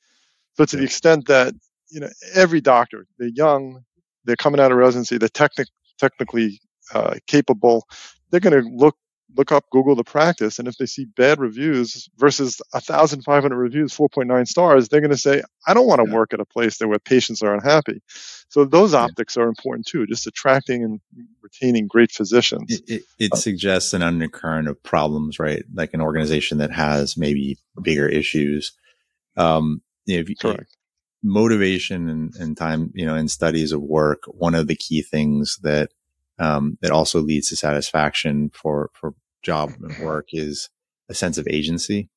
So 0.55 0.65
to 0.65 0.77
the 0.77 0.83
extent 0.83 1.27
that 1.27 1.53
you 1.89 1.99
know 1.99 2.09
every 2.33 2.59
doctor, 2.59 3.05
they're 3.17 3.29
young, 3.33 3.83
they're 4.25 4.35
coming 4.35 4.59
out 4.59 4.71
of 4.71 4.77
residency, 4.77 5.17
they're 5.17 5.29
technic- 5.29 5.69
technically 5.99 6.59
uh, 6.93 7.15
capable. 7.27 7.85
They're 8.29 8.39
going 8.39 8.61
to 8.61 8.69
look 8.69 8.97
look 9.35 9.51
up 9.51 9.65
Google 9.71 9.95
the 9.95 10.03
practice, 10.03 10.59
and 10.59 10.67
if 10.67 10.77
they 10.77 10.85
see 10.85 11.05
bad 11.05 11.39
reviews 11.39 12.09
versus 12.17 12.61
1,500 12.71 13.55
reviews, 13.55 13.95
4.9 13.95 14.47
stars, 14.47 14.89
they're 14.89 15.01
going 15.01 15.11
to 15.11 15.17
say, 15.17 15.41
"I 15.67 15.73
don't 15.73 15.87
want 15.87 16.03
to 16.03 16.09
yeah. 16.09 16.15
work 16.15 16.33
at 16.33 16.39
a 16.39 16.45
place 16.45 16.77
there 16.77 16.87
where 16.87 16.99
patients 16.99 17.41
are 17.41 17.53
unhappy." 17.53 18.01
So 18.49 18.65
those 18.65 18.93
yeah. 18.93 18.99
optics 18.99 19.37
are 19.37 19.47
important 19.47 19.87
too, 19.87 20.05
just 20.07 20.27
attracting 20.27 20.83
and 20.83 20.99
retaining 21.41 21.87
great 21.87 22.11
physicians. 22.11 22.65
It, 22.69 22.81
it, 22.87 23.03
it 23.19 23.33
uh, 23.33 23.37
suggests 23.37 23.93
an 23.93 24.01
undercurrent 24.01 24.67
of 24.67 24.81
problems, 24.83 25.39
right? 25.39 25.63
Like 25.73 25.93
an 25.93 26.01
organization 26.01 26.57
that 26.57 26.71
has 26.71 27.15
maybe 27.17 27.57
bigger 27.81 28.07
issues. 28.07 28.73
Um, 29.37 29.81
if, 30.07 30.27
Correct. 30.39 30.75
motivation 31.23 32.09
and, 32.09 32.35
and 32.35 32.57
time, 32.57 32.91
you 32.95 33.05
know, 33.05 33.15
in 33.15 33.27
studies 33.27 33.71
of 33.71 33.81
work, 33.81 34.23
one 34.25 34.55
of 34.55 34.67
the 34.67 34.75
key 34.75 35.01
things 35.01 35.59
that 35.61 35.91
um, 36.39 36.77
that 36.81 36.91
also 36.91 37.19
leads 37.19 37.49
to 37.49 37.55
satisfaction 37.55 38.49
for 38.53 38.89
for 38.93 39.13
job 39.43 39.71
and 39.81 39.97
work 39.99 40.29
is 40.31 40.69
a 41.09 41.13
sense 41.13 41.37
of 41.37 41.47
agency. 41.49 42.09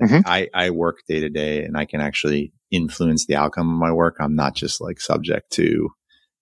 Mm-hmm. 0.00 0.20
I, 0.26 0.48
I 0.54 0.70
work 0.70 0.98
day 1.08 1.20
to 1.20 1.28
day 1.28 1.64
and 1.64 1.76
I 1.76 1.84
can 1.84 2.00
actually 2.00 2.52
influence 2.70 3.26
the 3.26 3.36
outcome 3.36 3.70
of 3.72 3.78
my 3.78 3.92
work. 3.92 4.16
I'm 4.20 4.36
not 4.36 4.54
just 4.54 4.80
like 4.80 5.00
subject 5.00 5.50
to, 5.52 5.90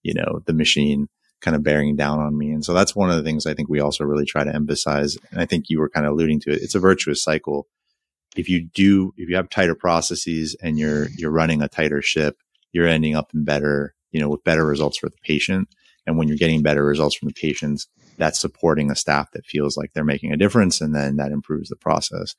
you 0.03 0.13
know, 0.13 0.41
the 0.45 0.53
machine 0.53 1.07
kind 1.41 1.55
of 1.55 1.63
bearing 1.63 1.95
down 1.95 2.19
on 2.19 2.37
me. 2.37 2.51
And 2.51 2.63
so 2.63 2.73
that's 2.73 2.95
one 2.95 3.09
of 3.09 3.17
the 3.17 3.23
things 3.23 3.45
I 3.45 3.53
think 3.53 3.69
we 3.69 3.79
also 3.79 4.03
really 4.03 4.25
try 4.25 4.43
to 4.43 4.53
emphasize. 4.53 5.17
And 5.31 5.39
I 5.39 5.45
think 5.45 5.65
you 5.69 5.79
were 5.79 5.89
kind 5.89 6.05
of 6.05 6.13
alluding 6.13 6.39
to 6.41 6.51
it. 6.51 6.61
It's 6.61 6.75
a 6.75 6.79
virtuous 6.79 7.23
cycle. 7.23 7.67
If 8.35 8.49
you 8.49 8.67
do, 8.73 9.13
if 9.17 9.29
you 9.29 9.35
have 9.35 9.49
tighter 9.49 9.75
processes 9.75 10.55
and 10.61 10.77
you're, 10.77 11.07
you're 11.17 11.31
running 11.31 11.61
a 11.61 11.67
tighter 11.67 12.01
ship, 12.01 12.37
you're 12.71 12.87
ending 12.87 13.15
up 13.15 13.31
in 13.33 13.43
better, 13.43 13.95
you 14.11 14.19
know, 14.19 14.29
with 14.29 14.43
better 14.43 14.65
results 14.65 14.97
for 14.97 15.09
the 15.09 15.17
patient. 15.23 15.67
And 16.07 16.17
when 16.17 16.27
you're 16.27 16.37
getting 16.37 16.63
better 16.63 16.83
results 16.83 17.15
from 17.15 17.27
the 17.27 17.33
patients, 17.33 17.87
that's 18.17 18.39
supporting 18.39 18.89
a 18.89 18.95
staff 18.95 19.29
that 19.33 19.45
feels 19.45 19.77
like 19.77 19.91
they're 19.93 20.03
making 20.03 20.31
a 20.31 20.37
difference. 20.37 20.81
And 20.81 20.95
then 20.95 21.17
that 21.17 21.31
improves 21.31 21.69
the 21.69 21.75
process. 21.75 22.33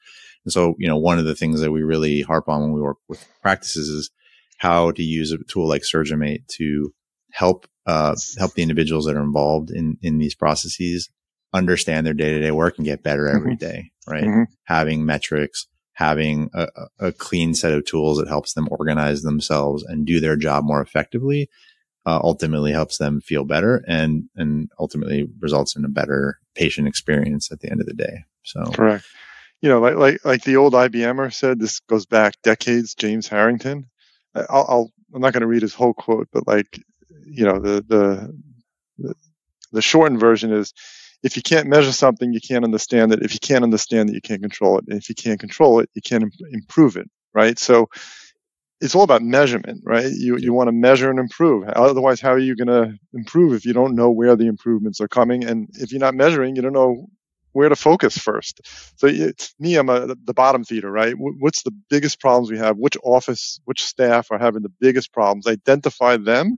And 0.44 0.52
so, 0.52 0.74
you 0.78 0.88
know, 0.88 0.96
one 0.96 1.18
of 1.18 1.26
the 1.26 1.34
things 1.34 1.60
that 1.60 1.70
we 1.70 1.82
really 1.82 2.22
harp 2.22 2.48
on 2.48 2.62
when 2.62 2.72
we 2.72 2.80
work 2.80 2.96
with 3.08 3.24
practices 3.42 3.88
is 3.88 4.10
how 4.56 4.90
to 4.92 5.02
use 5.02 5.30
a 5.30 5.38
tool 5.44 5.68
like 5.68 5.82
SurgiMate 5.82 6.46
to 6.56 6.92
help, 7.30 7.68
uh, 7.86 8.16
help 8.38 8.54
the 8.54 8.62
individuals 8.62 9.04
that 9.04 9.16
are 9.16 9.22
involved 9.22 9.70
in, 9.70 9.98
in 10.02 10.18
these 10.18 10.34
processes 10.34 11.08
understand 11.52 12.06
their 12.06 12.14
day 12.14 12.30
to 12.32 12.40
day 12.40 12.50
work 12.50 12.76
and 12.78 12.84
get 12.84 13.02
better 13.02 13.28
every 13.28 13.54
mm-hmm. 13.54 13.66
day, 13.66 13.90
right? 14.08 14.24
Mm-hmm. 14.24 14.42
Having 14.64 15.06
metrics, 15.06 15.66
having 15.92 16.50
a, 16.54 16.68
a, 16.98 17.12
clean 17.12 17.54
set 17.54 17.72
of 17.72 17.84
tools 17.84 18.18
that 18.18 18.28
helps 18.28 18.52
them 18.52 18.68
organize 18.70 19.22
themselves 19.22 19.82
and 19.84 20.06
do 20.06 20.20
their 20.20 20.36
job 20.36 20.64
more 20.64 20.80
effectively 20.80 21.48
uh, 22.08 22.18
ultimately 22.22 22.72
helps 22.72 22.96
them 22.96 23.20
feel 23.20 23.44
better 23.44 23.84
and 23.86 24.30
and 24.34 24.70
ultimately 24.78 25.28
results 25.40 25.76
in 25.76 25.84
a 25.84 25.88
better 25.88 26.38
patient 26.54 26.88
experience 26.88 27.52
at 27.52 27.60
the 27.60 27.70
end 27.70 27.82
of 27.82 27.86
the 27.86 27.92
day. 27.92 28.24
So 28.44 28.64
correct. 28.72 29.04
You 29.60 29.68
know, 29.68 29.80
like 29.80 29.96
like 29.96 30.24
like 30.24 30.42
the 30.42 30.56
old 30.56 30.72
IBMer 30.72 31.30
said, 31.34 31.60
this 31.60 31.80
goes 31.80 32.06
back 32.06 32.34
decades. 32.42 32.94
James 32.94 33.28
Harrington. 33.28 33.90
I'll, 34.34 34.66
I'll 34.68 34.92
I'm 35.14 35.20
not 35.20 35.34
going 35.34 35.42
to 35.42 35.46
read 35.46 35.60
his 35.60 35.74
whole 35.74 35.92
quote, 35.92 36.28
but 36.32 36.46
like 36.46 36.80
you 37.26 37.44
know 37.44 37.58
the 37.58 37.84
the 37.86 39.14
the, 39.72 39.82
shortened 39.82 40.18
version 40.18 40.50
is 40.50 40.72
if 41.22 41.36
you 41.36 41.42
can't 41.42 41.68
measure 41.68 41.92
something, 41.92 42.32
you 42.32 42.40
can't 42.40 42.64
understand 42.64 43.12
it. 43.12 43.22
If 43.22 43.34
you 43.34 43.40
can't 43.40 43.64
understand 43.64 44.08
it, 44.08 44.14
you 44.14 44.22
can't 44.22 44.40
control 44.40 44.78
it. 44.78 44.84
And 44.88 44.98
if 44.98 45.10
you 45.10 45.14
can't 45.14 45.38
control 45.38 45.80
it, 45.80 45.90
you 45.92 46.00
can't 46.00 46.24
improve 46.52 46.96
it. 46.96 47.10
Right. 47.34 47.58
So 47.58 47.90
it's 48.80 48.94
all 48.94 49.02
about 49.02 49.22
measurement, 49.22 49.82
right? 49.84 50.10
You 50.10 50.36
you 50.36 50.52
want 50.52 50.68
to 50.68 50.72
measure 50.72 51.10
and 51.10 51.18
improve. 51.18 51.68
Otherwise, 51.68 52.20
how 52.20 52.30
are 52.30 52.38
you 52.38 52.54
going 52.56 52.68
to 52.68 52.96
improve 53.12 53.54
if 53.54 53.64
you 53.64 53.72
don't 53.72 53.94
know 53.96 54.10
where 54.10 54.36
the 54.36 54.46
improvements 54.46 55.00
are 55.00 55.08
coming? 55.08 55.44
And 55.44 55.68
if 55.74 55.90
you're 55.90 56.00
not 56.00 56.14
measuring, 56.14 56.56
you 56.56 56.62
don't 56.62 56.72
know 56.72 57.06
where 57.52 57.68
to 57.68 57.76
focus 57.76 58.16
first. 58.16 58.60
So 58.96 59.08
it's 59.08 59.54
me, 59.58 59.76
I'm 59.76 59.88
a, 59.88 60.14
the 60.24 60.34
bottom 60.34 60.64
feeder, 60.64 60.90
right? 60.90 61.14
What's 61.16 61.62
the 61.62 61.72
biggest 61.90 62.20
problems 62.20 62.50
we 62.50 62.58
have? 62.58 62.76
Which 62.76 62.96
office, 63.02 63.60
which 63.64 63.82
staff 63.82 64.30
are 64.30 64.38
having 64.38 64.62
the 64.62 64.72
biggest 64.80 65.12
problems? 65.12 65.46
Identify 65.46 66.18
them, 66.18 66.56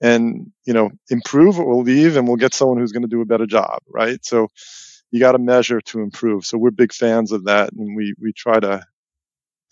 and 0.00 0.52
you 0.66 0.74
know, 0.74 0.90
improve 1.10 1.58
or 1.58 1.82
leave, 1.82 2.16
and 2.16 2.28
we'll 2.28 2.36
get 2.36 2.54
someone 2.54 2.78
who's 2.78 2.92
going 2.92 3.02
to 3.02 3.08
do 3.08 3.22
a 3.22 3.26
better 3.26 3.46
job, 3.46 3.80
right? 3.88 4.22
So 4.24 4.48
you 5.10 5.20
got 5.20 5.32
to 5.32 5.38
measure 5.38 5.80
to 5.80 6.00
improve. 6.00 6.44
So 6.44 6.58
we're 6.58 6.70
big 6.70 6.92
fans 6.92 7.32
of 7.32 7.44
that, 7.44 7.72
and 7.72 7.96
we 7.96 8.14
we 8.20 8.32
try 8.32 8.60
to 8.60 8.84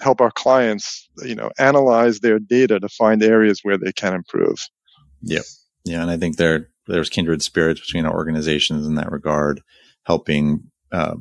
help 0.01 0.21
our 0.21 0.31
clients, 0.31 1.09
you 1.23 1.35
know, 1.35 1.51
analyze 1.59 2.21
their 2.21 2.39
data 2.39 2.81
to 2.81 2.89
find 2.89 3.23
areas 3.23 3.61
where 3.63 3.79
they 3.79 3.93
can 3.93 4.15
improve. 4.15 4.59
Yep. 5.23 5.45
Yeah. 5.85 6.03
And 6.03 6.11
I 6.11 6.17
think 6.17 6.37
there, 6.37 6.69
there's 6.87 7.11
kindred 7.11 7.43
spirits 7.43 7.81
between 7.81 8.07
our 8.07 8.15
organizations 8.15 8.87
in 8.87 8.97
that 8.97 9.13
regard, 9.13 9.63
helping, 10.05 10.71
uh, 10.93 11.17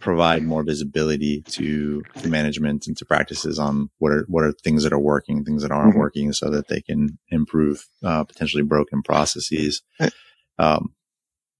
provide 0.00 0.42
more 0.42 0.62
visibility 0.62 1.40
to, 1.42 2.02
to 2.18 2.28
management 2.28 2.86
and 2.86 2.96
to 2.96 3.06
practices 3.06 3.58
on 3.58 3.88
what 3.98 4.12
are 4.12 4.26
what 4.28 4.44
are 4.44 4.52
things 4.52 4.82
that 4.82 4.92
are 4.92 4.98
working, 4.98 5.42
things 5.42 5.62
that 5.62 5.70
aren't 5.70 5.92
mm-hmm. 5.92 5.98
working, 5.98 6.32
so 6.32 6.50
that 6.50 6.68
they 6.68 6.82
can 6.82 7.18
improve 7.30 7.86
uh, 8.02 8.22
potentially 8.22 8.62
broken 8.62 9.02
processes. 9.02 9.82
Um, 10.58 10.94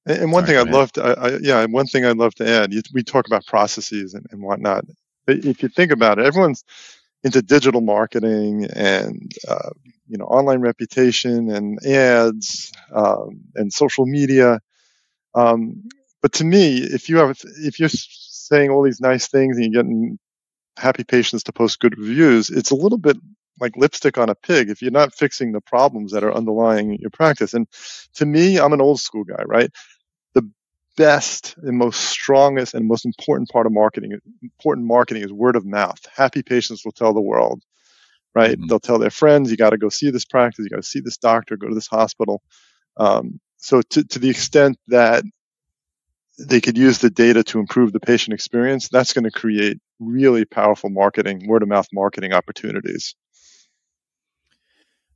and 0.05 0.31
one 0.31 0.45
sorry, 0.45 0.59
thing 0.59 0.69
I'd 0.69 0.75
love 0.75 0.93
to, 0.93 1.03
I, 1.03 1.13
I, 1.13 1.39
yeah, 1.41 1.65
one 1.65 1.87
thing 1.87 2.05
I'd 2.05 2.19
love 2.19 2.35
to 2.35 2.47
add, 2.47 2.75
we 2.93 3.03
talk 3.03 3.27
about 3.27 3.47
processes 3.47 4.13
and, 4.13 4.27
and 4.31 4.43
whatnot 4.43 4.85
if 5.27 5.63
you 5.63 5.69
think 5.69 5.93
about 5.93 6.19
it, 6.19 6.27
everyone's 6.27 6.65
into 7.25 7.43
digital 7.43 7.81
marketing 7.81 8.67
and 8.75 9.33
uh, 9.49 9.71
you 10.09 10.19
know 10.19 10.27
online 10.27 10.61
reputation 10.61 11.51
and 11.51 11.85
ads 11.87 12.73
um, 12.95 13.41
and 13.55 13.73
social 13.73 14.07
media. 14.07 14.61
Um, 15.35 15.85
but 16.23 16.35
to 16.35 16.45
me, 16.45 16.79
if 16.79 17.09
you 17.09 17.19
have 17.19 17.39
if 17.63 17.81
you're 17.81 17.89
saying 17.91 18.71
all 18.71 18.83
these 18.85 19.01
nice 19.01 19.29
things 19.29 19.57
and 19.57 19.73
you're 19.73 19.83
getting 19.83 20.19
happy 20.79 21.05
patients 21.05 21.45
to 21.45 21.53
post 21.53 21.81
good 21.81 21.99
reviews, 21.99 22.51
it's 22.51 22.71
a 22.71 22.77
little 22.77 22.99
bit 22.99 23.17
like 23.61 23.77
lipstick 23.77 24.19
on 24.19 24.31
a 24.31 24.35
pig 24.35 24.71
if 24.71 24.83
you're 24.83 24.91
not 24.91 25.15
fixing 25.15 25.53
the 25.53 25.61
problems 25.61 26.13
that 26.13 26.25
are 26.25 26.35
underlying 26.35 26.99
your 27.01 27.11
practice. 27.11 27.55
And 27.55 27.69
to 28.15 28.27
me, 28.27 28.59
I'm 28.59 28.73
an 28.73 28.81
old 28.81 29.01
school 29.01 29.25
guy, 29.25 29.43
right? 29.47 29.71
Best 30.97 31.57
and 31.59 31.77
most 31.77 32.01
strongest 32.01 32.75
and 32.75 32.87
most 32.87 33.05
important 33.05 33.49
part 33.49 33.67
of 33.67 33.73
marketing 33.73 34.19
important 34.43 34.87
marketing 34.87 35.23
is 35.23 35.33
word 35.33 35.57
of 35.57 35.65
mouth. 35.65 35.99
Happy 36.15 36.43
patients 36.43 36.85
will 36.85 36.93
tell 36.93 37.13
the 37.13 37.21
world 37.21 37.63
right? 38.35 38.53
Mm-hmm. 38.53 38.67
they'll 38.67 38.81
tell 38.81 38.99
their 38.99 39.11
friends 39.11 39.51
you 39.51 39.57
got 39.57 39.71
to 39.71 39.79
go 39.79 39.89
see 39.89 40.11
this 40.11 40.25
practice 40.25 40.65
you 40.65 40.71
got 40.71 40.77
to 40.77 40.83
see 40.83 41.01
this 41.01 41.17
doctor 41.17 41.57
go 41.57 41.69
to 41.69 41.75
this 41.75 41.87
hospital. 41.87 42.43
Um, 42.97 43.41
so 43.57 43.81
to, 43.83 44.05
to 44.05 44.19
the 44.19 44.31
extent 44.31 44.79
that 44.89 45.25
they 46.39 46.61
could 46.61 46.77
use 46.77 46.99
the 46.99 47.11
data 47.11 47.45
to 47.45 47.61
improve 47.61 47.93
the 47.93 48.01
patient 48.01 48.35
experience 48.35 48.89
that's 48.89 49.13
going 49.13 49.25
to 49.25 49.31
create 49.31 49.79
really 50.01 50.45
powerful 50.45 50.91
marketing 50.91 51.47
word 51.47 51.63
of 51.63 51.69
mouth 51.69 51.89
marketing 51.93 52.33
opportunities. 52.33 53.15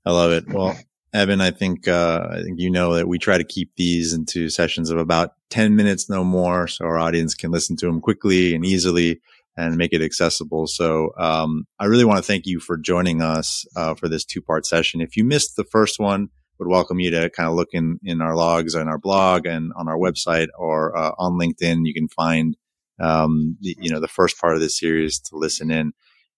I 0.06 0.12
love 0.12 0.32
it. 0.32 0.48
Well 0.48 0.78
Evan, 1.14 1.40
I 1.40 1.50
think 1.50 1.88
uh, 1.88 2.28
I 2.30 2.42
think 2.42 2.60
you 2.60 2.70
know 2.70 2.94
that 2.94 3.08
we 3.08 3.18
try 3.18 3.38
to 3.38 3.44
keep 3.44 3.70
these 3.76 4.12
into 4.12 4.50
sessions 4.50 4.90
of 4.90 4.98
about 4.98 5.32
ten 5.48 5.74
minutes, 5.74 6.10
no 6.10 6.22
more, 6.22 6.68
so 6.68 6.84
our 6.84 6.98
audience 6.98 7.34
can 7.34 7.50
listen 7.50 7.76
to 7.76 7.86
them 7.86 8.00
quickly 8.00 8.54
and 8.54 8.64
easily 8.64 9.20
and 9.56 9.76
make 9.76 9.92
it 9.92 10.02
accessible. 10.02 10.66
So 10.66 11.10
um, 11.18 11.66
I 11.80 11.86
really 11.86 12.04
want 12.04 12.18
to 12.18 12.22
thank 12.22 12.46
you 12.46 12.60
for 12.60 12.76
joining 12.76 13.22
us 13.22 13.66
uh, 13.74 13.94
for 13.94 14.08
this 14.08 14.24
two 14.24 14.42
part 14.42 14.66
session. 14.66 15.00
If 15.00 15.16
you 15.16 15.24
missed 15.24 15.56
the 15.56 15.64
first 15.64 15.98
one, 15.98 16.28
would 16.58 16.68
welcome 16.68 17.00
you 17.00 17.10
to 17.10 17.30
kind 17.30 17.48
of 17.48 17.54
look 17.54 17.70
in 17.72 17.98
in 18.04 18.20
our 18.20 18.36
logs 18.36 18.74
on 18.74 18.88
our 18.88 18.98
blog 18.98 19.46
and 19.46 19.72
on 19.76 19.88
our 19.88 19.96
website 19.96 20.48
or 20.58 20.96
uh, 20.96 21.12
on 21.18 21.38
LinkedIn. 21.38 21.86
You 21.86 21.94
can 21.94 22.08
find 22.08 22.56
um, 23.00 23.56
the, 23.60 23.76
you 23.80 23.90
know 23.90 24.00
the 24.00 24.08
first 24.08 24.38
part 24.40 24.54
of 24.54 24.60
this 24.60 24.78
series 24.78 25.18
to 25.20 25.36
listen 25.36 25.70
in. 25.70 25.92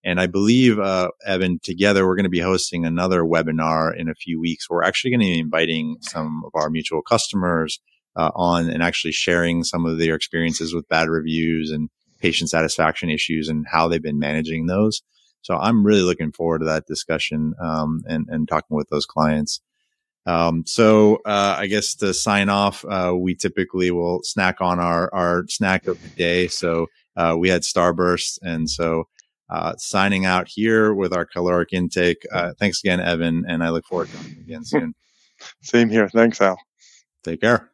And 0.04 0.20
I 0.20 0.26
believe, 0.26 0.78
uh, 0.78 1.10
Evan, 1.26 1.60
together 1.62 2.06
we're 2.06 2.16
going 2.16 2.24
to 2.24 2.30
be 2.30 2.40
hosting 2.40 2.84
another 2.84 3.22
webinar 3.22 3.94
in 3.94 4.08
a 4.08 4.14
few 4.14 4.40
weeks. 4.40 4.68
We're 4.70 4.82
actually 4.82 5.10
going 5.10 5.20
to 5.20 5.26
be 5.26 5.38
inviting 5.38 5.96
some 6.00 6.42
of 6.46 6.52
our 6.54 6.70
mutual 6.70 7.02
customers 7.02 7.80
uh, 8.16 8.30
on 8.34 8.70
and 8.70 8.82
actually 8.82 9.12
sharing 9.12 9.62
some 9.62 9.86
of 9.86 9.98
their 9.98 10.14
experiences 10.14 10.74
with 10.74 10.88
bad 10.88 11.08
reviews 11.08 11.70
and 11.70 11.90
patient 12.18 12.50
satisfaction 12.50 13.10
issues 13.10 13.48
and 13.48 13.66
how 13.70 13.88
they've 13.88 14.02
been 14.02 14.18
managing 14.18 14.66
those. 14.66 15.02
So 15.42 15.56
I'm 15.56 15.84
really 15.84 16.02
looking 16.02 16.32
forward 16.32 16.60
to 16.60 16.66
that 16.66 16.86
discussion 16.86 17.54
um, 17.60 18.02
and 18.06 18.26
and 18.28 18.48
talking 18.48 18.76
with 18.76 18.88
those 18.90 19.06
clients. 19.06 19.60
Um, 20.26 20.64
so 20.66 21.16
uh, 21.24 21.56
I 21.58 21.66
guess 21.66 21.94
to 21.96 22.12
sign 22.12 22.50
off, 22.50 22.84
uh, 22.84 23.14
we 23.16 23.34
typically 23.34 23.90
will 23.90 24.20
snack 24.22 24.60
on 24.60 24.78
our 24.78 25.12
our 25.14 25.46
snack 25.48 25.86
of 25.86 26.00
the 26.02 26.08
day. 26.10 26.48
So 26.48 26.86
uh, 27.16 27.36
we 27.38 27.48
had 27.48 27.62
Starburst, 27.62 28.38
and 28.42 28.68
so 28.68 29.08
uh, 29.50 29.74
signing 29.76 30.24
out 30.24 30.48
here 30.48 30.94
with 30.94 31.12
our 31.12 31.26
caloric 31.26 31.70
intake. 31.72 32.24
Uh, 32.32 32.52
thanks 32.58 32.80
again, 32.82 33.00
Evan, 33.00 33.44
and 33.48 33.62
I 33.62 33.70
look 33.70 33.84
forward 33.86 34.08
to 34.08 34.30
you 34.30 34.40
again 34.40 34.64
soon. 34.64 34.94
Same 35.62 35.88
here. 35.90 36.08
Thanks, 36.08 36.40
Al. 36.40 36.58
Take 37.24 37.40
care. 37.40 37.70